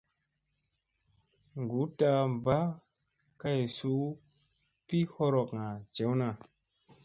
[1.61, 2.57] Ngutda Mba
[3.41, 4.05] Kay Suu
[4.87, 6.29] Pi Horokŋa Jewna.